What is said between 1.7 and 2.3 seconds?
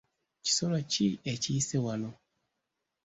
wano?